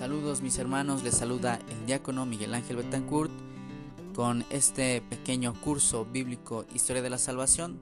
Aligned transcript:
Saludos 0.00 0.40
mis 0.40 0.56
hermanos, 0.56 1.02
les 1.02 1.14
saluda 1.14 1.58
el 1.68 1.84
diácono 1.84 2.24
Miguel 2.24 2.54
Ángel 2.54 2.76
Betancourt 2.76 3.30
con 4.14 4.46
este 4.48 5.02
pequeño 5.02 5.52
curso 5.60 6.06
bíblico 6.06 6.64
Historia 6.72 7.02
de 7.02 7.10
la 7.10 7.18
Salvación, 7.18 7.78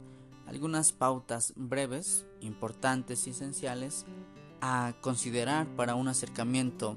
algunas 0.49 0.91
pautas 0.91 1.53
breves, 1.55 2.27
importantes 2.41 3.29
y 3.29 3.31
esenciales 3.31 4.05
a 4.61 4.95
considerar 5.01 5.69
para 5.77 5.95
un 5.95 6.09
acercamiento 6.09 6.97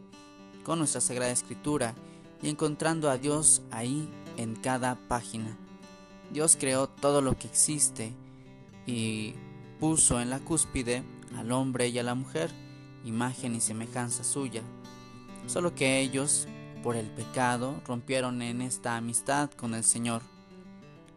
con 0.63 0.79
nuestra 0.79 1.01
Sagrada 1.01 1.31
Escritura 1.31 1.93
y 2.41 2.49
encontrando 2.49 3.07
a 3.07 3.19
Dios 3.19 3.61
ahí 3.69 4.09
en 4.37 4.55
cada 4.55 4.95
página. 5.07 5.55
Dios 6.33 6.57
creó 6.59 6.87
todo 6.87 7.21
lo 7.21 7.37
que 7.37 7.45
existe 7.45 8.11
y 8.87 9.35
puso 9.79 10.19
en 10.19 10.31
la 10.31 10.39
cúspide 10.39 11.03
al 11.37 11.51
hombre 11.51 11.89
y 11.89 11.99
a 11.99 12.03
la 12.03 12.15
mujer, 12.15 12.49
imagen 13.05 13.53
y 13.53 13.61
semejanza 13.61 14.23
suya. 14.23 14.63
Solo 15.51 15.75
que 15.75 15.99
ellos, 15.99 16.47
por 16.81 16.95
el 16.95 17.07
pecado, 17.07 17.81
rompieron 17.85 18.41
en 18.41 18.61
esta 18.61 18.95
amistad 18.95 19.51
con 19.51 19.75
el 19.75 19.83
Señor. 19.83 20.21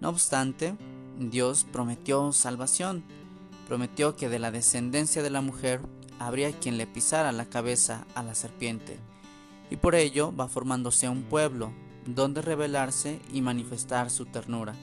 No 0.01 0.09
obstante, 0.09 0.75
Dios 1.21 1.65
prometió 1.71 2.33
salvación, 2.33 3.05
prometió 3.69 4.17
que 4.17 4.29
de 4.29 4.41
la 4.41 4.51
descendencia 4.51 5.23
de 5.23 5.31
la 5.31 5.41
mujer 5.41 5.83
habría 6.19 6.51
quien 6.51 6.79
le 6.79 6.89
pisara 6.89 7.31
la 7.31 7.45
cabeza 7.45 8.09
a 8.17 8.25
la 8.25 8.35
serpiente, 8.35 8.99
y 9.71 9.77
por 9.77 9.95
ello 9.95 10.35
va 10.35 10.49
formándose 10.49 11.09
un 11.09 11.23
pueblo 11.23 11.73
donde 12.05 12.43
revelarse 12.43 13.21
y 13.33 13.41
manifestar 13.41 14.11
su 14.11 14.27
ternura. 14.27 14.75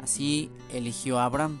Así 0.00 0.50
eligió 0.72 1.18
a 1.18 1.26
Abraham. 1.26 1.60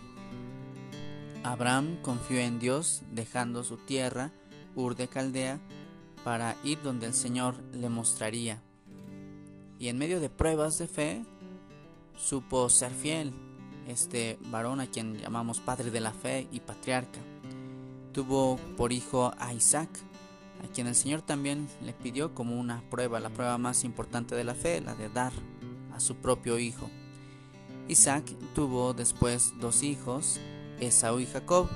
Abraham 1.44 1.98
confió 2.00 2.38
en 2.38 2.58
Dios, 2.58 3.02
dejando 3.10 3.64
su 3.64 3.76
tierra, 3.76 4.32
Ur 4.74 4.96
de 4.96 5.08
Caldea, 5.08 5.60
para 6.26 6.56
ir 6.64 6.82
donde 6.82 7.06
el 7.06 7.14
Señor 7.14 7.54
le 7.72 7.88
mostraría. 7.88 8.60
Y 9.78 9.86
en 9.86 9.96
medio 9.96 10.18
de 10.18 10.28
pruebas 10.28 10.76
de 10.76 10.88
fe, 10.88 11.24
supo 12.16 12.68
ser 12.68 12.90
fiel, 12.90 13.32
este 13.86 14.36
varón 14.50 14.80
a 14.80 14.88
quien 14.88 15.18
llamamos 15.18 15.60
padre 15.60 15.92
de 15.92 16.00
la 16.00 16.10
fe 16.10 16.48
y 16.50 16.58
patriarca. 16.58 17.20
Tuvo 18.12 18.56
por 18.76 18.92
hijo 18.92 19.34
a 19.38 19.54
Isaac, 19.54 19.88
a 20.64 20.66
quien 20.72 20.88
el 20.88 20.96
Señor 20.96 21.22
también 21.22 21.68
le 21.80 21.92
pidió 21.92 22.34
como 22.34 22.58
una 22.58 22.82
prueba, 22.90 23.20
la 23.20 23.30
prueba 23.30 23.56
más 23.56 23.84
importante 23.84 24.34
de 24.34 24.42
la 24.42 24.56
fe, 24.56 24.80
la 24.80 24.96
de 24.96 25.08
dar 25.08 25.32
a 25.94 26.00
su 26.00 26.16
propio 26.16 26.58
hijo. 26.58 26.90
Isaac 27.86 28.24
tuvo 28.52 28.94
después 28.94 29.54
dos 29.60 29.84
hijos, 29.84 30.40
Esaú 30.80 31.20
y 31.20 31.26
Jacob, 31.26 31.68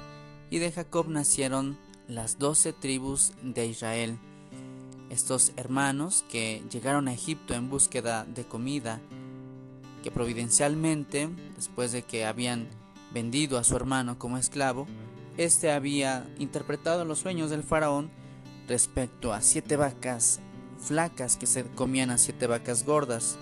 y 0.50 0.58
de 0.58 0.72
Jacob 0.72 1.06
nacieron 1.08 1.78
las 2.08 2.40
doce 2.40 2.72
tribus 2.72 3.32
de 3.44 3.66
Israel. 3.66 4.18
Estos 5.10 5.52
hermanos 5.56 6.24
que 6.30 6.62
llegaron 6.70 7.08
a 7.08 7.12
Egipto 7.12 7.52
en 7.54 7.68
búsqueda 7.68 8.24
de 8.24 8.44
comida, 8.44 9.00
que 10.02 10.10
providencialmente, 10.10 11.28
después 11.56 11.92
de 11.92 12.02
que 12.02 12.24
habían 12.24 12.68
vendido 13.12 13.58
a 13.58 13.64
su 13.64 13.76
hermano 13.76 14.18
como 14.18 14.38
esclavo, 14.38 14.86
éste 15.36 15.72
había 15.72 16.26
interpretado 16.38 17.04
los 17.04 17.18
sueños 17.18 17.50
del 17.50 17.64
faraón 17.64 18.10
respecto 18.68 19.32
a 19.32 19.42
siete 19.42 19.76
vacas 19.76 20.40
flacas 20.78 21.36
que 21.36 21.46
se 21.46 21.64
comían 21.64 22.10
a 22.10 22.18
siete 22.18 22.46
vacas 22.46 22.84
gordas. 22.86 23.36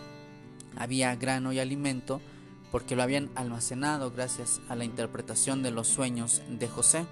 Había 0.76 1.14
grano 1.16 1.52
y 1.52 1.58
alimento 1.58 2.20
porque 2.72 2.96
lo 2.96 3.02
habían 3.02 3.30
almacenado 3.34 4.10
gracias 4.10 4.60
a 4.68 4.76
la 4.76 4.84
interpretación 4.84 5.62
de 5.62 5.70
los 5.70 5.86
sueños 5.86 6.42
de 6.48 6.68
José. 6.68 7.06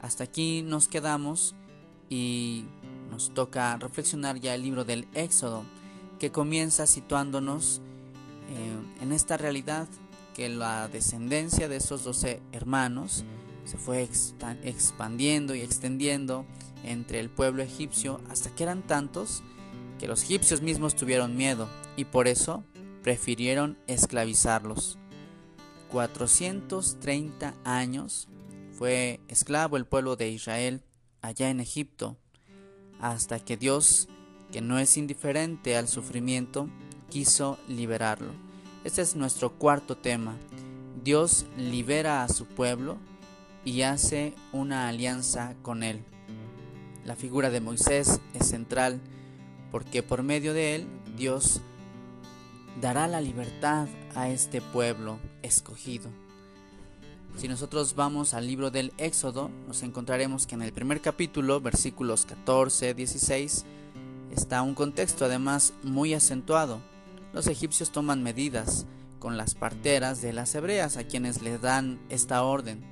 Hasta 0.00 0.24
aquí 0.24 0.62
nos 0.62 0.88
quedamos 0.88 1.54
y 2.10 2.64
nos 3.12 3.34
toca 3.34 3.76
reflexionar 3.76 4.40
ya 4.40 4.54
el 4.54 4.62
libro 4.62 4.84
del 4.84 5.06
Éxodo, 5.12 5.64
que 6.18 6.32
comienza 6.32 6.86
situándonos 6.86 7.82
eh, 8.48 9.02
en 9.02 9.12
esta 9.12 9.36
realidad 9.36 9.86
que 10.34 10.48
la 10.48 10.88
descendencia 10.88 11.68
de 11.68 11.76
esos 11.76 12.04
doce 12.04 12.40
hermanos 12.52 13.24
se 13.66 13.76
fue 13.76 14.08
expandiendo 14.64 15.54
y 15.54 15.60
extendiendo 15.60 16.46
entre 16.84 17.20
el 17.20 17.28
pueblo 17.28 17.62
egipcio 17.62 18.18
hasta 18.30 18.50
que 18.50 18.62
eran 18.62 18.82
tantos 18.82 19.42
que 20.00 20.08
los 20.08 20.22
egipcios 20.22 20.62
mismos 20.62 20.96
tuvieron 20.96 21.36
miedo 21.36 21.68
y 21.96 22.06
por 22.06 22.26
eso 22.28 22.64
prefirieron 23.02 23.76
esclavizarlos. 23.88 24.98
430 25.90 27.54
años 27.64 28.26
fue 28.72 29.20
esclavo 29.28 29.76
el 29.76 29.84
pueblo 29.84 30.16
de 30.16 30.30
Israel 30.30 30.82
allá 31.20 31.50
en 31.50 31.60
Egipto, 31.60 32.16
hasta 33.02 33.40
que 33.40 33.58
Dios, 33.58 34.08
que 34.50 34.62
no 34.62 34.78
es 34.78 34.96
indiferente 34.96 35.76
al 35.76 35.88
sufrimiento, 35.88 36.68
quiso 37.10 37.58
liberarlo. 37.68 38.32
Este 38.84 39.02
es 39.02 39.16
nuestro 39.16 39.52
cuarto 39.52 39.96
tema. 39.96 40.36
Dios 41.04 41.44
libera 41.58 42.22
a 42.22 42.28
su 42.28 42.46
pueblo 42.46 42.96
y 43.64 43.82
hace 43.82 44.34
una 44.52 44.88
alianza 44.88 45.54
con 45.62 45.82
él. 45.82 46.04
La 47.04 47.16
figura 47.16 47.50
de 47.50 47.60
Moisés 47.60 48.20
es 48.34 48.46
central 48.46 49.00
porque 49.72 50.02
por 50.02 50.22
medio 50.22 50.54
de 50.54 50.76
él 50.76 50.86
Dios 51.16 51.60
dará 52.80 53.08
la 53.08 53.20
libertad 53.20 53.88
a 54.14 54.28
este 54.28 54.60
pueblo 54.60 55.18
escogido. 55.42 56.08
Si 57.36 57.48
nosotros 57.48 57.94
vamos 57.96 58.34
al 58.34 58.46
libro 58.46 58.70
del 58.70 58.92
Éxodo, 58.98 59.50
nos 59.66 59.82
encontraremos 59.82 60.46
que 60.46 60.54
en 60.54 60.62
el 60.62 60.72
primer 60.72 61.00
capítulo, 61.00 61.60
versículos 61.60 62.24
14, 62.26 62.94
16, 62.94 63.64
está 64.30 64.62
un 64.62 64.74
contexto 64.74 65.24
además 65.24 65.72
muy 65.82 66.14
acentuado. 66.14 66.80
Los 67.32 67.46
egipcios 67.46 67.90
toman 67.90 68.22
medidas 68.22 68.86
con 69.18 69.36
las 69.36 69.54
parteras 69.54 70.20
de 70.20 70.32
las 70.32 70.54
hebreas 70.54 70.96
a 70.96 71.04
quienes 71.04 71.42
les 71.42 71.60
dan 71.60 72.00
esta 72.10 72.42
orden. 72.42 72.84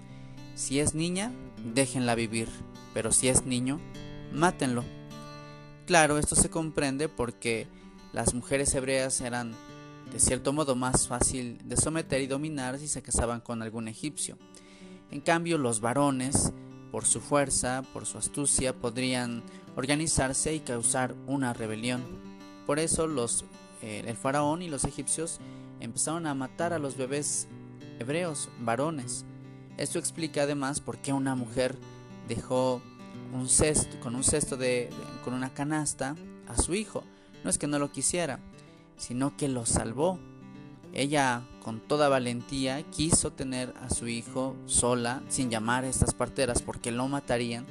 Si 0.55 0.81
es 0.81 0.95
niña, 0.95 1.33
déjenla 1.75 2.15
vivir, 2.15 2.49
pero 2.95 3.13
si 3.13 3.29
es 3.29 3.47
niño, 3.47 3.81
mátenlo. 4.33 4.85
Claro, 5.87 6.19
esto 6.19 6.35
se 6.35 6.51
comprende 6.51 7.09
porque 7.09 7.69
las 8.13 8.35
mujeres 8.35 8.75
hebreas 8.75 9.21
eran 9.21 9.55
de 10.13 10.19
cierto 10.19 10.53
modo 10.53 10.75
más 10.75 11.09
fácil 11.09 11.59
de 11.65 11.77
someter 11.77 12.21
y 12.21 12.27
dominar 12.27 12.79
si 12.79 12.89
se 12.89 13.03
casaban 13.03 13.41
con 13.41 13.63
algún 13.63 13.89
egipcio. 13.89 14.37
En 15.11 15.21
cambio, 15.21 15.59
los 15.59 15.81
varones, 15.81 16.53
por 16.91 17.05
su 17.05 17.21
fuerza, 17.21 17.83
por 17.93 18.07
su 18.07 18.19
astucia, 18.19 18.75
podrían 18.75 19.43
organizarse 19.77 20.55
y 20.55 20.61
causar 20.61 21.15
una 21.27 21.53
rebelión. 21.53 22.03
Por 22.67 22.79
eso 22.79 23.09
eh, 23.83 24.05
el 24.07 24.17
faraón 24.17 24.63
y 24.63 24.69
los 24.69 24.85
egipcios 24.85 25.41
empezaron 25.81 26.27
a 26.27 26.35
matar 26.35 26.73
a 26.73 26.79
los 26.79 26.97
bebés 26.97 27.49
hebreos, 27.99 28.49
varones. 28.61 29.25
Esto 29.77 29.99
explica 29.99 30.43
además 30.43 30.81
por 30.81 30.99
qué 30.99 31.13
una 31.13 31.35
mujer 31.35 31.77
dejó 32.29 32.83
un 33.33 33.49
cesto, 33.49 33.99
con 34.01 35.35
una 35.35 35.55
canasta 35.55 36.17
a 36.49 36.57
su 36.57 36.75
hijo. 36.75 37.05
No 37.43 37.51
es 37.51 37.59
que 37.59 37.67
no 37.67 37.79
lo 37.79 37.91
quisiera, 37.91 38.41
sino 39.01 39.35
que 39.37 39.49
lo 39.49 39.65
salvó. 39.65 40.19
Ella, 40.93 41.43
con 41.63 41.81
toda 41.81 42.11
valentía, 42.11 42.83
quiso 42.83 43.33
tener 43.33 43.73
a 43.81 43.89
su 43.89 44.09
hijo 44.09 44.55
sola, 44.67 45.23
sin 45.29 45.49
llamar 45.49 45.85
a 45.85 45.89
estas 45.89 46.13
parteras 46.13 46.61
porque 46.61 46.93
lo 46.93 47.09
matarían, 47.09 47.65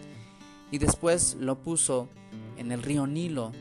y 0.72 0.80
después 0.80 1.38
lo 1.40 1.60
puso 1.60 2.10
en 2.58 2.72
el 2.72 2.82
río 2.82 3.06
Nilo 3.06 3.52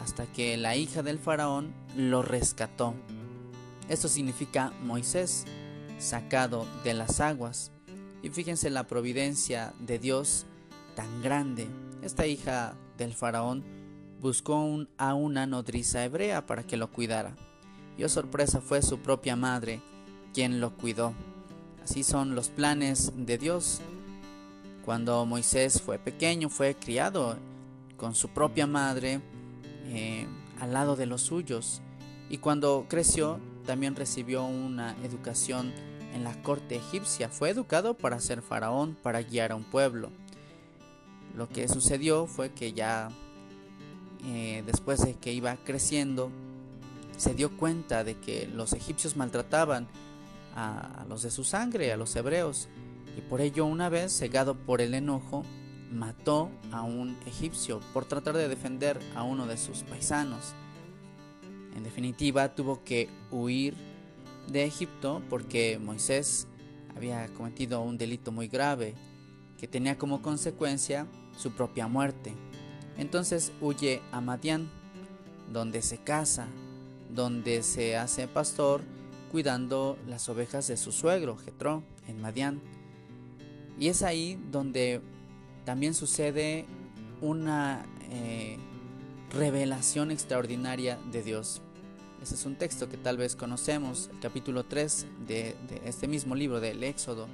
hasta 0.00 0.26
que 0.26 0.56
la 0.56 0.76
hija 0.76 1.02
del 1.02 1.18
faraón 1.18 1.74
lo 1.96 2.22
rescató. 2.22 2.94
Esto 3.90 4.08
significa 4.08 4.72
Moisés, 4.82 5.44
sacado 5.98 6.66
de 6.82 6.94
las 6.94 7.20
aguas. 7.20 7.72
Y 8.22 8.30
fíjense 8.30 8.70
la 8.70 8.86
providencia 8.86 9.74
de 9.80 9.98
Dios 9.98 10.46
tan 10.94 11.22
grande. 11.22 11.66
Esta 12.02 12.26
hija 12.26 12.74
del 12.96 13.14
faraón 13.14 13.64
buscó 14.20 14.86
a 14.96 15.14
una 15.14 15.46
nodriza 15.46 16.04
hebrea 16.04 16.46
para 16.46 16.62
que 16.62 16.76
lo 16.76 16.90
cuidara. 16.90 17.34
Y 17.96 18.04
oh 18.04 18.08
sorpresa 18.08 18.60
fue 18.60 18.82
su 18.82 18.98
propia 18.98 19.36
madre 19.36 19.80
quien 20.32 20.60
lo 20.60 20.76
cuidó. 20.76 21.14
Así 21.82 22.02
son 22.02 22.34
los 22.34 22.48
planes 22.48 23.12
de 23.16 23.38
Dios. 23.38 23.80
Cuando 24.84 25.24
Moisés 25.26 25.82
fue 25.82 25.98
pequeño 25.98 26.48
fue 26.48 26.74
criado 26.74 27.36
con 27.96 28.14
su 28.14 28.28
propia 28.28 28.66
madre 28.66 29.20
eh, 29.86 30.26
al 30.60 30.72
lado 30.72 30.96
de 30.96 31.06
los 31.06 31.22
suyos. 31.22 31.80
Y 32.30 32.38
cuando 32.38 32.86
creció 32.88 33.40
también 33.66 33.96
recibió 33.96 34.44
una 34.44 34.96
educación 35.04 35.72
en 36.14 36.24
la 36.24 36.40
corte 36.42 36.76
egipcia. 36.76 37.28
Fue 37.28 37.50
educado 37.50 37.94
para 37.94 38.20
ser 38.20 38.42
faraón, 38.42 38.96
para 39.02 39.22
guiar 39.22 39.52
a 39.52 39.56
un 39.56 39.64
pueblo. 39.64 40.10
Lo 41.36 41.48
que 41.48 41.68
sucedió 41.68 42.26
fue 42.26 42.50
que 42.50 42.72
ya 42.72 43.10
eh, 44.24 44.62
después 44.66 45.00
de 45.00 45.14
que 45.14 45.32
iba 45.32 45.56
creciendo, 45.64 46.30
se 47.16 47.34
dio 47.34 47.56
cuenta 47.56 48.04
de 48.04 48.16
que 48.16 48.46
los 48.46 48.72
egipcios 48.72 49.16
maltrataban 49.16 49.88
a, 50.54 51.04
los 51.08 51.22
de 51.22 51.30
su 51.30 51.44
sangre, 51.44 51.92
a 51.92 51.96
los 51.96 52.14
hebreos, 52.16 52.68
y 53.16 53.20
por 53.20 53.40
ello 53.40 53.66
una 53.66 53.88
vez, 53.88 54.16
cegado 54.16 54.54
por 54.54 54.80
el 54.80 54.94
enojo, 54.94 55.44
mató 55.90 56.50
a 56.70 56.82
un 56.82 57.16
egipcio 57.26 57.80
por 57.92 58.04
tratar 58.04 58.36
de 58.36 58.48
defender 58.48 58.98
a 59.14 59.22
uno 59.22 59.46
de 59.46 59.56
sus 59.56 59.82
paisanos. 59.82 60.54
En 61.76 61.82
definitiva, 61.82 62.54
tuvo 62.54 62.84
que 62.84 63.08
huir 63.30 63.74
de 64.48 64.64
Egipto 64.64 65.22
porque 65.28 65.78
Moisés 65.78 66.46
había 66.96 67.26
cometido 67.34 67.80
un 67.80 67.98
delito 67.98 68.32
muy 68.32 68.48
grave 68.48 68.94
que 69.58 69.68
tenía 69.68 69.98
como 69.98 70.22
consecuencia 70.22 71.06
su 71.36 71.52
propia 71.52 71.86
muerte. 71.86 72.34
Entonces 72.98 73.52
huye 73.60 74.02
a 74.10 74.20
Madián, 74.20 74.68
donde 75.52 75.82
se 75.82 75.98
casa, 75.98 76.48
donde 77.08 77.62
se 77.62 77.96
hace 77.96 78.28
pastor 78.28 78.82
cuidando 79.30 79.96
las 80.06 80.28
ovejas 80.28 80.66
de 80.66 80.76
su 80.76 80.90
suegro, 80.90 81.36
Jetro, 81.36 81.82
en 82.08 82.20
Madián. 82.20 82.60
Y 83.78 83.88
es 83.88 84.02
ahí 84.02 84.38
donde 84.50 85.00
también 85.64 85.94
sucede 85.94 86.66
una 87.20 87.86
eh, 88.10 88.58
revelación 89.30 90.10
extraordinaria 90.10 90.98
de 91.12 91.22
Dios. 91.22 91.62
Ese 92.20 92.34
es 92.34 92.44
un 92.46 92.56
texto 92.56 92.88
que 92.88 92.96
tal 92.96 93.16
vez 93.16 93.36
conocemos, 93.36 94.10
el 94.12 94.18
capítulo 94.18 94.64
3 94.64 95.06
de, 95.26 95.56
de 95.68 95.82
este 95.84 96.08
mismo 96.08 96.34
libro 96.34 96.58
del 96.58 96.82
Éxodo, 96.82 97.28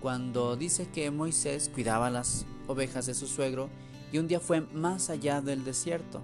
cuando 0.00 0.56
dice 0.56 0.86
que 0.88 1.10
Moisés 1.10 1.70
cuidaba 1.74 2.08
las 2.08 2.46
ovejas 2.68 3.06
de 3.06 3.14
su 3.14 3.26
suegro 3.26 3.68
y 4.12 4.18
un 4.18 4.28
día 4.28 4.40
fue 4.40 4.60
más 4.60 5.10
allá 5.10 5.40
del 5.40 5.64
desierto. 5.64 6.22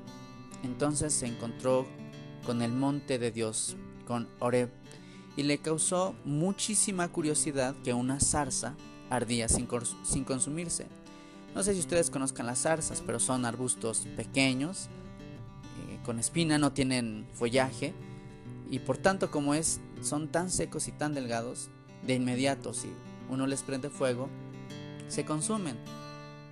Entonces 0.62 1.12
se 1.12 1.26
encontró 1.26 1.86
con 2.44 2.62
el 2.62 2.72
monte 2.72 3.18
de 3.18 3.30
Dios, 3.30 3.76
con 4.06 4.28
Oreb, 4.38 4.70
y 5.36 5.42
le 5.44 5.58
causó 5.58 6.14
muchísima 6.24 7.08
curiosidad 7.08 7.74
que 7.82 7.94
una 7.94 8.20
zarza 8.20 8.74
ardía 9.10 9.48
sin, 9.48 9.66
consumirse. 9.66 10.86
No 11.54 11.62
sé 11.62 11.74
si 11.74 11.80
ustedes 11.80 12.10
conozcan 12.10 12.46
las 12.46 12.60
zarzas, 12.62 13.02
pero 13.04 13.18
son 13.18 13.44
arbustos 13.44 14.06
pequeños, 14.16 14.88
eh, 15.88 15.98
con 16.04 16.18
espina, 16.18 16.58
no 16.58 16.72
tienen 16.72 17.26
follaje, 17.34 17.92
y 18.70 18.78
por 18.78 18.98
tanto 18.98 19.30
como 19.30 19.54
es, 19.54 19.80
son 20.02 20.28
tan 20.28 20.50
secos 20.50 20.88
y 20.88 20.92
tan 20.92 21.14
delgados, 21.14 21.68
de 22.06 22.14
inmediato 22.14 22.74
si 22.74 22.88
uno 23.28 23.46
les 23.46 23.62
prende 23.62 23.90
fuego, 23.90 24.28
se 25.08 25.24
consumen. 25.24 25.76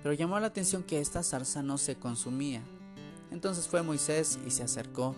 Pero 0.01 0.13
llamó 0.13 0.39
la 0.39 0.47
atención 0.47 0.83
que 0.83 0.99
esta 0.99 1.23
zarza 1.23 1.61
no 1.61 1.77
se 1.77 1.95
consumía. 1.95 2.61
Entonces 3.31 3.67
fue 3.67 3.83
Moisés 3.83 4.39
y 4.45 4.51
se 4.51 4.63
acercó. 4.63 5.15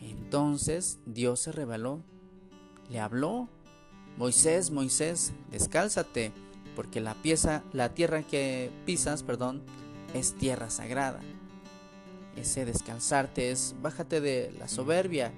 Entonces 0.00 0.98
Dios 1.06 1.40
se 1.40 1.52
reveló, 1.52 2.02
le 2.90 3.00
habló. 3.00 3.48
Moisés, 4.16 4.70
Moisés, 4.70 5.32
descálzate, 5.50 6.32
porque 6.74 7.00
la 7.00 7.14
pieza, 7.14 7.62
la 7.72 7.94
tierra 7.94 8.22
que 8.22 8.70
pisas, 8.84 9.22
perdón, 9.22 9.62
es 10.14 10.34
tierra 10.34 10.70
sagrada. 10.70 11.20
Ese 12.36 12.64
descalzarte 12.64 13.50
es 13.50 13.74
bájate 13.82 14.20
de 14.20 14.52
la 14.58 14.68
soberbia 14.68 15.32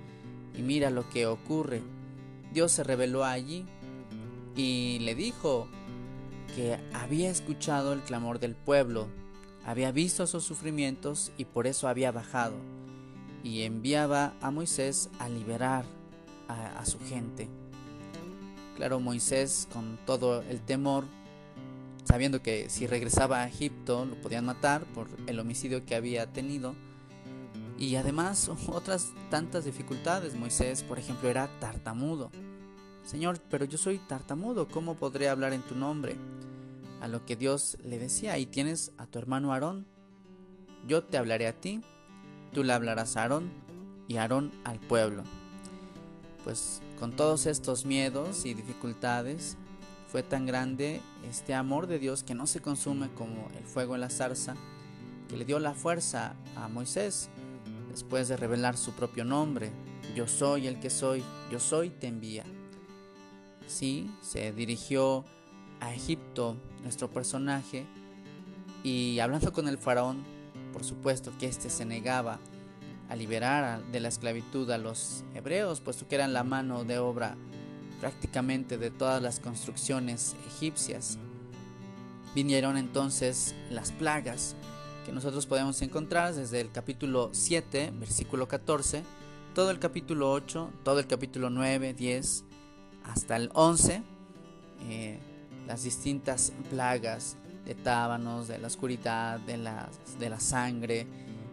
y 0.54 0.62
mira 0.62 0.90
lo 0.90 1.08
que 1.08 1.26
ocurre. 1.26 1.82
Dios 2.52 2.72
se 2.72 2.84
reveló 2.84 3.24
allí 3.24 3.64
y 4.56 4.98
le 5.00 5.14
dijo, 5.14 5.68
que 6.54 6.78
había 6.92 7.30
escuchado 7.30 7.92
el 7.92 8.00
clamor 8.00 8.38
del 8.38 8.54
pueblo, 8.54 9.08
había 9.64 9.92
visto 9.92 10.26
sus 10.26 10.44
sufrimientos 10.44 11.32
y 11.36 11.44
por 11.44 11.66
eso 11.66 11.88
había 11.88 12.12
bajado, 12.12 12.56
y 13.42 13.62
enviaba 13.62 14.34
a 14.40 14.50
Moisés 14.50 15.10
a 15.18 15.28
liberar 15.28 15.84
a, 16.48 16.84
su 16.84 16.98
gente. 16.98 17.48
Claro, 18.76 18.98
Moisés 18.98 19.68
con 19.72 19.98
todo 20.04 20.42
el 20.42 20.60
temor, 20.60 21.04
sabiendo 22.04 22.42
que 22.42 22.68
si 22.68 22.86
regresaba 22.86 23.42
a 23.42 23.48
Egipto 23.48 24.04
lo 24.04 24.16
podían 24.16 24.46
matar 24.46 24.84
por 24.86 25.08
el 25.26 25.38
homicidio 25.38 25.84
que 25.84 25.94
había 25.94 26.32
tenido, 26.32 26.74
y 27.78 27.96
además 27.96 28.50
otras 28.68 29.12
tantas 29.30 29.64
dificultades. 29.64 30.34
Moisés, 30.34 30.82
por 30.82 30.98
ejemplo, 30.98 31.28
era 31.28 31.48
tartamudo. 31.60 32.30
Señor, 33.04 33.40
pero 33.50 33.64
yo 33.64 33.78
soy 33.78 33.98
tartamudo, 33.98 34.68
¿cómo 34.68 34.94
podré 34.94 35.28
hablar 35.28 35.52
en 35.52 35.62
tu 35.62 35.74
nombre? 35.74 36.16
A 37.00 37.08
lo 37.08 37.24
que 37.24 37.36
Dios 37.36 37.78
le 37.82 37.98
decía, 37.98 38.34
ahí 38.34 38.46
tienes 38.46 38.92
a 38.98 39.06
tu 39.06 39.18
hermano 39.18 39.52
Aarón, 39.52 39.86
yo 40.86 41.04
te 41.04 41.18
hablaré 41.18 41.46
a 41.46 41.58
ti, 41.58 41.82
tú 42.52 42.64
le 42.64 42.72
hablarás 42.72 43.16
a 43.16 43.22
Aarón 43.22 43.50
y 44.08 44.16
Aarón 44.16 44.52
al 44.64 44.78
pueblo. 44.80 45.22
Pues 46.44 46.82
con 46.98 47.16
todos 47.16 47.46
estos 47.46 47.84
miedos 47.84 48.44
y 48.44 48.54
dificultades, 48.54 49.56
fue 50.10 50.22
tan 50.22 50.44
grande 50.44 51.00
este 51.28 51.54
amor 51.54 51.86
de 51.86 51.98
Dios 52.00 52.24
que 52.24 52.34
no 52.34 52.46
se 52.46 52.60
consume 52.60 53.08
como 53.14 53.48
el 53.56 53.64
fuego 53.64 53.94
en 53.94 54.00
la 54.00 54.10
zarza, 54.10 54.56
que 55.28 55.36
le 55.36 55.44
dio 55.44 55.60
la 55.60 55.72
fuerza 55.72 56.34
a 56.56 56.68
Moisés 56.68 57.30
después 57.90 58.28
de 58.28 58.36
revelar 58.36 58.76
su 58.76 58.92
propio 58.92 59.24
nombre. 59.24 59.70
Yo 60.16 60.26
soy 60.26 60.66
el 60.66 60.80
que 60.80 60.90
soy, 60.90 61.22
yo 61.50 61.60
soy, 61.60 61.90
te 61.90 62.08
envía. 62.08 62.44
Sí, 63.68 64.10
se 64.20 64.52
dirigió 64.52 65.24
a 65.80 65.92
Egipto 65.94 66.56
nuestro 66.82 67.10
personaje 67.10 67.86
y 68.82 69.18
hablando 69.18 69.52
con 69.52 69.68
el 69.68 69.78
faraón, 69.78 70.24
por 70.72 70.84
supuesto 70.84 71.32
que 71.38 71.46
éste 71.46 71.68
se 71.68 71.84
negaba 71.84 72.38
a 73.08 73.16
liberar 73.16 73.82
de 73.86 74.00
la 74.00 74.08
esclavitud 74.08 74.70
a 74.70 74.78
los 74.78 75.24
hebreos, 75.34 75.80
puesto 75.80 76.06
que 76.06 76.14
eran 76.14 76.32
la 76.32 76.44
mano 76.44 76.84
de 76.84 76.98
obra 76.98 77.36
prácticamente 78.00 78.78
de 78.78 78.90
todas 78.90 79.20
las 79.20 79.40
construcciones 79.40 80.36
egipcias. 80.46 81.18
Vinieron 82.34 82.76
entonces 82.76 83.54
las 83.70 83.90
plagas 83.92 84.54
que 85.04 85.12
nosotros 85.12 85.46
podemos 85.46 85.82
encontrar 85.82 86.34
desde 86.34 86.60
el 86.60 86.70
capítulo 86.70 87.30
7, 87.32 87.92
versículo 87.98 88.46
14, 88.46 89.02
todo 89.54 89.70
el 89.70 89.78
capítulo 89.80 90.30
8, 90.32 90.70
todo 90.84 91.00
el 91.00 91.06
capítulo 91.06 91.50
9, 91.50 91.92
10, 91.94 92.44
hasta 93.04 93.36
el 93.36 93.50
11, 93.54 94.02
eh, 94.88 95.18
las 95.70 95.84
distintas 95.84 96.52
plagas 96.68 97.36
de 97.64 97.76
tábanos, 97.76 98.48
de 98.48 98.58
la 98.58 98.66
oscuridad, 98.66 99.38
de 99.38 99.56
la, 99.56 99.88
de 100.18 100.28
la 100.28 100.40
sangre, 100.40 101.06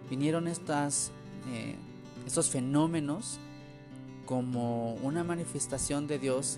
vinieron 0.09 0.47
eh, 0.47 1.75
estos 2.25 2.49
fenómenos 2.49 3.37
como 4.25 4.95
una 4.95 5.23
manifestación 5.23 6.07
de 6.07 6.17
Dios 6.17 6.57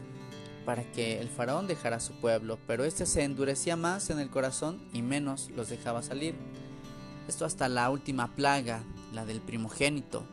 para 0.65 0.89
que 0.93 1.19
el 1.19 1.27
faraón 1.27 1.67
dejara 1.67 1.97
a 1.97 1.99
su 1.99 2.13
pueblo, 2.13 2.57
pero 2.65 2.85
este 2.85 3.05
se 3.05 3.23
endurecía 3.25 3.75
más 3.75 4.09
en 4.09 4.19
el 4.19 4.29
corazón 4.29 4.81
y 4.93 5.01
menos 5.01 5.49
los 5.49 5.67
dejaba 5.67 6.01
salir. 6.01 6.35
Esto 7.27 7.43
hasta 7.43 7.67
la 7.67 7.89
última 7.89 8.33
plaga, 8.37 8.83
la 9.11 9.25
del 9.25 9.41
primogénito, 9.41 10.23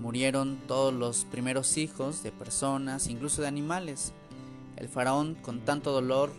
Murieron 0.00 0.58
todos 0.66 0.94
los 0.94 1.26
primeros 1.26 1.76
hijos 1.76 2.22
de 2.22 2.32
personas, 2.32 3.08
incluso 3.08 3.42
de 3.42 3.48
animales. 3.48 4.14
El 4.80 4.88
faraón, 4.88 5.34
con 5.36 5.60
tanto 5.60 5.92
dolor, 5.92 6.32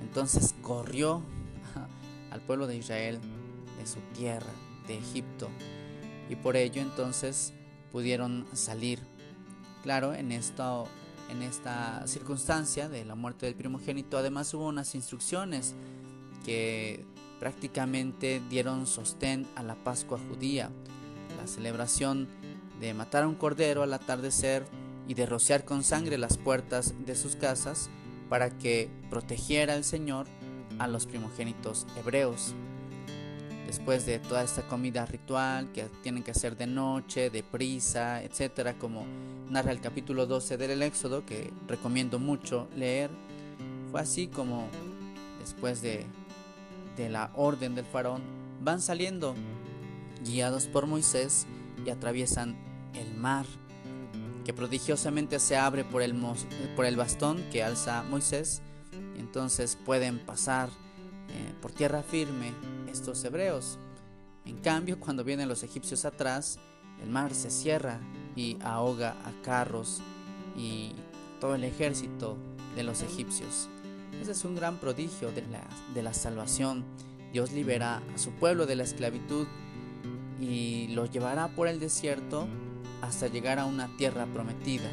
entonces 0.00 0.54
corrió 0.62 1.22
al 2.30 2.40
pueblo 2.40 2.66
de 2.66 2.76
Israel 2.76 3.18
de 3.78 3.86
su 3.86 3.98
tierra, 4.16 4.52
de 4.86 4.96
Egipto, 4.96 5.48
y 6.30 6.36
por 6.36 6.56
ello 6.56 6.80
entonces 6.80 7.52
pudieron 7.90 8.46
salir. 8.52 9.00
Claro, 9.82 10.14
en 10.14 10.32
esta, 10.32 10.84
en 11.30 11.42
esta 11.42 12.06
circunstancia 12.06 12.88
de 12.88 13.04
la 13.04 13.16
muerte 13.16 13.46
del 13.46 13.56
primogénito, 13.56 14.16
además 14.16 14.54
hubo 14.54 14.66
unas 14.66 14.94
instrucciones 14.94 15.74
que 16.44 17.04
prácticamente 17.40 18.40
dieron 18.48 18.86
sostén 18.86 19.46
a 19.56 19.62
la 19.62 19.74
Pascua 19.74 20.18
judía, 20.28 20.70
la 21.36 21.46
celebración 21.46 22.28
de 22.80 22.94
matar 22.94 23.24
a 23.24 23.28
un 23.28 23.34
cordero 23.34 23.82
al 23.82 23.92
atardecer 23.92 24.64
y 25.08 25.14
de 25.14 25.26
rociar 25.26 25.64
con 25.64 25.82
sangre 25.82 26.18
las 26.18 26.38
puertas 26.38 26.94
de 27.04 27.14
sus 27.14 27.36
casas 27.36 27.90
para 28.28 28.50
que 28.50 28.88
protegiera 29.10 29.74
el 29.74 29.84
Señor 29.84 30.26
a 30.78 30.88
los 30.88 31.06
primogénitos 31.06 31.86
hebreos. 31.96 32.54
Después 33.66 34.06
de 34.06 34.18
toda 34.18 34.44
esta 34.44 34.62
comida 34.62 35.04
ritual 35.06 35.72
que 35.72 35.84
tienen 36.02 36.22
que 36.22 36.30
hacer 36.30 36.56
de 36.56 36.66
noche, 36.66 37.30
de 37.30 37.42
prisa, 37.42 38.22
etcétera, 38.22 38.74
como 38.74 39.04
narra 39.50 39.72
el 39.72 39.80
capítulo 39.80 40.26
12 40.26 40.56
del 40.56 40.82
Éxodo, 40.82 41.24
que 41.24 41.52
recomiendo 41.66 42.18
mucho 42.18 42.68
leer, 42.76 43.10
fue 43.90 44.00
así 44.00 44.28
como 44.28 44.68
después 45.40 45.82
de, 45.82 46.04
de 46.96 47.08
la 47.08 47.30
orden 47.34 47.74
del 47.74 47.84
faraón 47.84 48.22
van 48.62 48.80
saliendo 48.80 49.34
guiados 50.24 50.66
por 50.66 50.86
Moisés 50.86 51.46
y 51.84 51.90
atraviesan 51.90 52.56
el 52.94 53.14
mar, 53.14 53.46
que 54.44 54.52
prodigiosamente 54.52 55.38
se 55.38 55.56
abre 55.56 55.84
por 55.84 56.02
el, 56.02 56.14
por 56.76 56.84
el 56.84 56.96
bastón 56.96 57.42
que 57.50 57.62
alza 57.62 58.02
Moisés, 58.04 58.62
y 59.16 59.20
entonces 59.20 59.78
pueden 59.84 60.18
pasar 60.24 60.68
eh, 61.28 61.54
por 61.60 61.72
tierra 61.72 62.02
firme 62.02 62.52
estos 62.90 63.24
hebreos. 63.24 63.78
En 64.44 64.58
cambio, 64.58 65.00
cuando 65.00 65.24
vienen 65.24 65.48
los 65.48 65.62
egipcios 65.62 66.04
atrás, 66.04 66.58
el 67.02 67.08
mar 67.08 67.34
se 67.34 67.50
cierra 67.50 68.00
y 68.36 68.58
ahoga 68.62 69.16
a 69.24 69.42
carros 69.42 70.00
y 70.56 70.92
todo 71.40 71.54
el 71.54 71.64
ejército 71.64 72.36
de 72.76 72.84
los 72.84 73.02
egipcios. 73.02 73.68
Ese 74.20 74.32
es 74.32 74.44
un 74.44 74.54
gran 74.54 74.78
prodigio 74.78 75.32
de 75.32 75.42
la, 75.42 75.66
de 75.94 76.02
la 76.02 76.14
salvación 76.14 76.84
Dios 77.34 77.50
libera 77.50 78.00
a 78.14 78.18
su 78.18 78.30
pueblo 78.30 78.64
de 78.64 78.76
la 78.76 78.84
esclavitud 78.84 79.48
y 80.40 80.86
lo 80.94 81.06
llevará 81.06 81.48
por 81.48 81.66
el 81.66 81.80
desierto 81.80 82.46
hasta 83.04 83.28
llegar 83.28 83.58
a 83.58 83.66
una 83.66 83.88
tierra 83.96 84.26
prometida. 84.26 84.90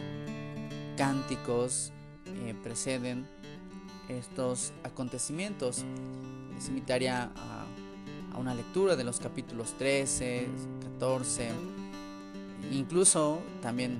Cánticos 0.98 1.92
eh, 2.26 2.54
preceden 2.62 3.28
estos 4.10 4.74
acontecimientos. 4.84 5.84
Les 6.54 6.68
invitaría 6.68 7.32
a, 7.36 7.66
a 8.34 8.38
una 8.38 8.54
lectura 8.54 8.96
de 8.96 9.04
los 9.04 9.20
capítulos 9.20 9.74
13, 9.78 10.48
14, 11.00 11.50
incluso 12.72 13.40
también 13.62 14.00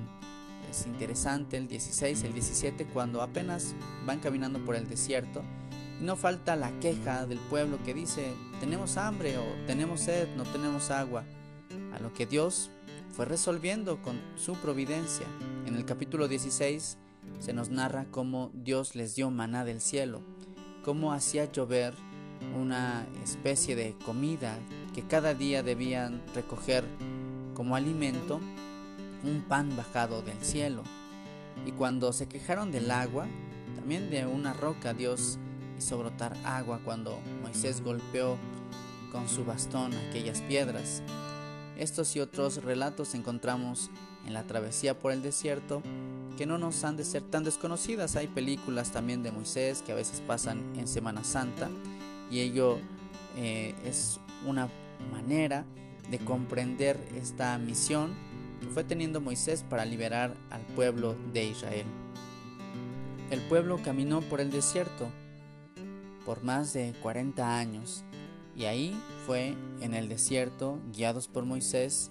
es 0.70 0.86
interesante 0.86 1.56
el 1.56 1.68
16, 1.68 2.24
el 2.24 2.32
17, 2.32 2.86
cuando 2.86 3.22
apenas 3.22 3.74
van 4.06 4.20
caminando 4.20 4.64
por 4.64 4.76
el 4.76 4.88
desierto 4.88 5.42
no 6.02 6.16
falta 6.16 6.56
la 6.56 6.70
queja 6.80 7.26
del 7.26 7.38
pueblo 7.38 7.78
que 7.84 7.94
dice, 7.94 8.34
tenemos 8.58 8.96
hambre 8.96 9.38
o 9.38 9.44
tenemos 9.68 10.00
sed, 10.00 10.28
no 10.36 10.42
tenemos 10.42 10.90
agua, 10.90 11.24
a 11.94 12.00
lo 12.00 12.12
que 12.12 12.26
Dios 12.26 12.70
fue 13.12 13.26
resolviendo 13.26 14.00
con 14.00 14.18
su 14.36 14.54
providencia. 14.54 15.26
En 15.66 15.76
el 15.76 15.84
capítulo 15.84 16.28
16 16.28 16.96
se 17.38 17.52
nos 17.52 17.68
narra 17.68 18.06
cómo 18.10 18.50
Dios 18.54 18.94
les 18.94 19.14
dio 19.14 19.30
maná 19.30 19.64
del 19.64 19.80
cielo, 19.80 20.22
cómo 20.82 21.12
hacía 21.12 21.50
llover 21.52 21.94
una 22.58 23.06
especie 23.22 23.76
de 23.76 23.94
comida 24.04 24.58
que 24.94 25.02
cada 25.02 25.34
día 25.34 25.62
debían 25.62 26.22
recoger 26.34 26.84
como 27.54 27.76
alimento, 27.76 28.40
un 29.24 29.42
pan 29.46 29.76
bajado 29.76 30.22
del 30.22 30.40
cielo. 30.42 30.82
Y 31.66 31.72
cuando 31.72 32.12
se 32.12 32.28
quejaron 32.28 32.72
del 32.72 32.90
agua, 32.90 33.26
también 33.76 34.10
de 34.10 34.26
una 34.26 34.54
roca 34.54 34.94
Dios 34.94 35.38
hizo 35.78 35.98
brotar 35.98 36.34
agua 36.44 36.80
cuando 36.82 37.20
Moisés 37.42 37.82
golpeó 37.82 38.38
con 39.12 39.28
su 39.28 39.44
bastón 39.44 39.92
aquellas 40.08 40.40
piedras. 40.40 41.02
Estos 41.76 42.14
y 42.16 42.20
otros 42.20 42.62
relatos 42.62 43.14
encontramos 43.14 43.90
en 44.26 44.34
la 44.34 44.44
travesía 44.44 44.98
por 44.98 45.12
el 45.12 45.22
desierto 45.22 45.82
que 46.36 46.46
no 46.46 46.58
nos 46.58 46.84
han 46.84 46.96
de 46.96 47.04
ser 47.04 47.22
tan 47.22 47.44
desconocidas. 47.44 48.16
Hay 48.16 48.28
películas 48.28 48.92
también 48.92 49.22
de 49.22 49.32
Moisés 49.32 49.82
que 49.82 49.92
a 49.92 49.96
veces 49.96 50.20
pasan 50.20 50.62
en 50.76 50.86
Semana 50.86 51.24
Santa 51.24 51.70
y 52.30 52.40
ello 52.40 52.78
eh, 53.36 53.74
es 53.84 54.20
una 54.46 54.68
manera 55.10 55.64
de 56.10 56.18
comprender 56.18 56.98
esta 57.16 57.56
misión 57.58 58.14
que 58.60 58.68
fue 58.68 58.84
teniendo 58.84 59.20
Moisés 59.20 59.64
para 59.68 59.84
liberar 59.84 60.34
al 60.50 60.62
pueblo 60.74 61.16
de 61.32 61.46
Israel. 61.46 61.86
El 63.30 63.40
pueblo 63.40 63.80
caminó 63.82 64.20
por 64.20 64.40
el 64.40 64.50
desierto 64.50 65.10
por 66.24 66.44
más 66.44 66.72
de 66.72 66.94
40 67.02 67.58
años 67.58 68.04
y 68.56 68.64
ahí 68.64 69.00
fue 69.26 69.54
en 69.80 69.94
el 69.94 70.08
desierto, 70.08 70.78
guiados 70.92 71.28
por 71.28 71.44
Moisés, 71.44 72.10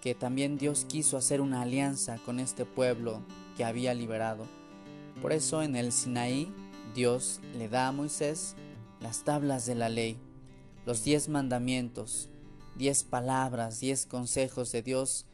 que 0.00 0.14
también 0.14 0.58
Dios 0.58 0.84
quiso 0.88 1.16
hacer 1.16 1.40
una 1.40 1.62
alianza 1.62 2.18
con 2.24 2.38
este 2.40 2.64
pueblo 2.64 3.22
que 3.56 3.64
había 3.64 3.94
liberado. 3.94 4.46
Por 5.20 5.32
eso 5.32 5.62
en 5.62 5.74
el 5.74 5.92
Sinaí 5.92 6.52
Dios 6.94 7.40
le 7.56 7.68
da 7.68 7.88
a 7.88 7.92
Moisés 7.92 8.54
las 9.00 9.24
tablas 9.24 9.66
de 9.66 9.74
la 9.74 9.88
ley, 9.88 10.16
los 10.86 11.04
diez 11.04 11.28
mandamientos, 11.28 12.28
diez 12.76 13.04
palabras, 13.04 13.80
diez 13.80 14.06
consejos 14.06 14.72
de 14.72 14.82
Dios 14.82 15.26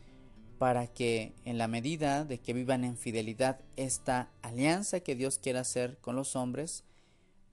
para 0.59 0.87
que 0.87 1.35
en 1.45 1.59
la 1.59 1.69
medida 1.69 2.25
de 2.25 2.39
que 2.39 2.53
vivan 2.53 2.85
en 2.85 2.97
fidelidad 2.97 3.61
esta 3.77 4.31
alianza 4.43 5.01
que 5.01 5.15
Dios 5.15 5.39
quiere 5.39 5.59
hacer 5.59 5.99
con 6.01 6.17
los 6.17 6.37
hombres, 6.37 6.85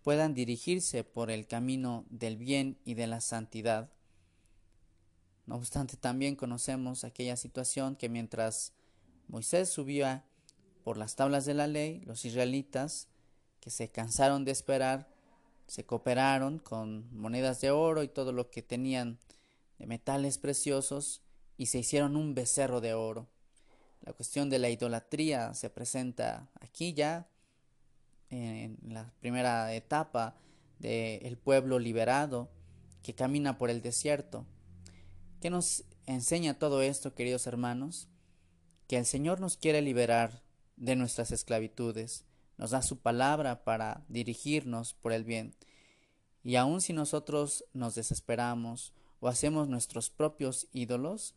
puedan 0.03 0.33
dirigirse 0.33 1.03
por 1.03 1.29
el 1.29 1.47
camino 1.47 2.05
del 2.09 2.37
bien 2.37 2.77
y 2.85 2.95
de 2.95 3.07
la 3.07 3.21
santidad. 3.21 3.89
No 5.45 5.55
obstante, 5.55 5.97
también 5.97 6.35
conocemos 6.35 7.03
aquella 7.03 7.35
situación 7.35 7.95
que 7.95 8.09
mientras 8.09 8.73
Moisés 9.27 9.69
subía 9.69 10.25
por 10.83 10.97
las 10.97 11.15
tablas 11.15 11.45
de 11.45 11.53
la 11.53 11.67
ley, 11.67 12.01
los 12.05 12.25
israelitas, 12.25 13.07
que 13.59 13.69
se 13.69 13.89
cansaron 13.89 14.43
de 14.43 14.51
esperar, 14.51 15.07
se 15.67 15.85
cooperaron 15.85 16.59
con 16.59 17.07
monedas 17.15 17.61
de 17.61 17.71
oro 17.71 18.03
y 18.03 18.07
todo 18.07 18.33
lo 18.33 18.49
que 18.49 18.61
tenían 18.61 19.19
de 19.77 19.87
metales 19.87 20.37
preciosos 20.37 21.21
y 21.57 21.67
se 21.67 21.79
hicieron 21.79 22.15
un 22.15 22.33
becerro 22.33 22.81
de 22.81 22.93
oro. 22.93 23.27
La 24.01 24.13
cuestión 24.13 24.49
de 24.49 24.59
la 24.59 24.69
idolatría 24.69 25.53
se 25.53 25.69
presenta 25.69 26.49
aquí 26.59 26.93
ya 26.93 27.27
en 28.31 28.77
la 28.87 29.13
primera 29.19 29.73
etapa 29.75 30.35
del 30.79 31.37
pueblo 31.37 31.77
liberado 31.77 32.49
que 33.03 33.13
camina 33.13 33.57
por 33.57 33.69
el 33.69 33.81
desierto. 33.81 34.45
¿Qué 35.41 35.49
nos 35.49 35.83
enseña 36.05 36.57
todo 36.57 36.81
esto, 36.81 37.13
queridos 37.13 37.45
hermanos? 37.45 38.07
Que 38.87 38.97
el 38.97 39.05
Señor 39.05 39.39
nos 39.39 39.57
quiere 39.57 39.81
liberar 39.81 40.41
de 40.77 40.95
nuestras 40.95 41.31
esclavitudes, 41.31 42.25
nos 42.57 42.71
da 42.71 42.81
su 42.81 42.99
palabra 42.99 43.63
para 43.63 44.03
dirigirnos 44.07 44.93
por 44.93 45.13
el 45.13 45.23
bien. 45.23 45.55
Y 46.43 46.55
aun 46.55 46.81
si 46.81 46.93
nosotros 46.93 47.65
nos 47.73 47.95
desesperamos 47.95 48.93
o 49.19 49.27
hacemos 49.27 49.67
nuestros 49.67 50.09
propios 50.09 50.67
ídolos, 50.71 51.35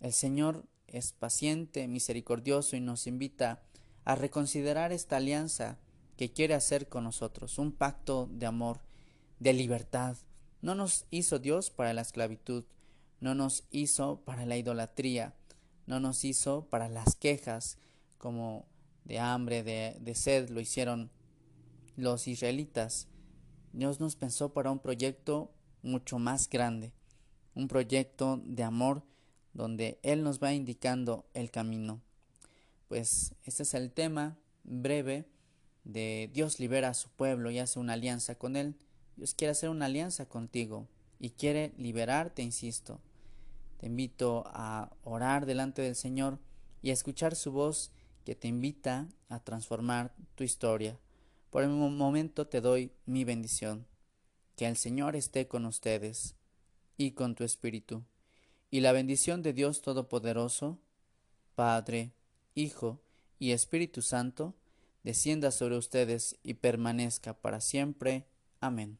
el 0.00 0.12
Señor 0.12 0.64
es 0.86 1.12
paciente, 1.12 1.86
misericordioso 1.88 2.76
y 2.76 2.80
nos 2.80 3.06
invita 3.06 3.62
a 4.04 4.14
reconsiderar 4.14 4.92
esta 4.92 5.16
alianza 5.16 5.78
que 6.16 6.32
quiere 6.32 6.54
hacer 6.54 6.88
con 6.88 7.04
nosotros, 7.04 7.58
un 7.58 7.72
pacto 7.72 8.28
de 8.32 8.46
amor, 8.46 8.80
de 9.38 9.52
libertad. 9.52 10.16
No 10.62 10.74
nos 10.74 11.06
hizo 11.10 11.38
Dios 11.38 11.70
para 11.70 11.92
la 11.92 12.02
esclavitud, 12.02 12.64
no 13.20 13.34
nos 13.34 13.64
hizo 13.70 14.20
para 14.24 14.44
la 14.44 14.56
idolatría, 14.56 15.34
no 15.86 16.00
nos 16.00 16.24
hizo 16.24 16.66
para 16.68 16.88
las 16.88 17.14
quejas 17.14 17.78
como 18.18 18.66
de 19.04 19.20
hambre, 19.20 19.62
de, 19.62 19.96
de 20.00 20.14
sed 20.14 20.50
lo 20.50 20.60
hicieron 20.60 21.10
los 21.96 22.26
israelitas. 22.26 23.06
Dios 23.72 24.00
nos 24.00 24.16
pensó 24.16 24.52
para 24.52 24.72
un 24.72 24.80
proyecto 24.80 25.52
mucho 25.82 26.18
más 26.18 26.48
grande, 26.48 26.92
un 27.54 27.68
proyecto 27.68 28.40
de 28.44 28.64
amor 28.64 29.04
donde 29.52 30.00
Él 30.02 30.24
nos 30.24 30.42
va 30.42 30.52
indicando 30.52 31.26
el 31.34 31.50
camino 31.50 32.02
pues 32.88 33.34
este 33.44 33.62
es 33.62 33.74
el 33.74 33.92
tema 33.92 34.38
breve 34.64 35.26
de 35.84 36.30
Dios 36.32 36.58
libera 36.58 36.88
a 36.88 36.94
su 36.94 37.10
pueblo 37.10 37.50
y 37.50 37.58
hace 37.58 37.78
una 37.78 37.94
alianza 37.94 38.34
con 38.36 38.56
él. 38.56 38.76
Dios 39.16 39.34
quiere 39.34 39.52
hacer 39.52 39.68
una 39.68 39.86
alianza 39.86 40.28
contigo 40.28 40.88
y 41.18 41.30
quiere 41.30 41.72
liberarte, 41.76 42.42
insisto. 42.42 43.00
Te 43.78 43.86
invito 43.86 44.44
a 44.46 44.90
orar 45.04 45.46
delante 45.46 45.82
del 45.82 45.94
Señor 45.94 46.38
y 46.82 46.90
a 46.90 46.92
escuchar 46.92 47.36
su 47.36 47.52
voz 47.52 47.92
que 48.24 48.34
te 48.34 48.48
invita 48.48 49.08
a 49.28 49.40
transformar 49.40 50.14
tu 50.34 50.44
historia. 50.44 50.98
Por 51.50 51.62
el 51.62 51.70
momento 51.70 52.46
te 52.46 52.60
doy 52.60 52.92
mi 53.06 53.24
bendición. 53.24 53.86
Que 54.56 54.66
el 54.66 54.76
Señor 54.76 55.16
esté 55.16 55.46
con 55.46 55.64
ustedes 55.64 56.34
y 56.96 57.12
con 57.12 57.34
tu 57.34 57.44
espíritu. 57.44 58.04
Y 58.70 58.80
la 58.80 58.92
bendición 58.92 59.42
de 59.42 59.52
Dios 59.52 59.80
Todopoderoso, 59.80 60.78
Padre, 61.54 62.12
Hijo 62.58 63.00
y 63.38 63.52
Espíritu 63.52 64.02
Santo, 64.02 64.54
descienda 65.04 65.50
sobre 65.50 65.76
ustedes 65.76 66.36
y 66.42 66.54
permanezca 66.54 67.34
para 67.34 67.60
siempre. 67.60 68.26
Amén. 68.60 68.98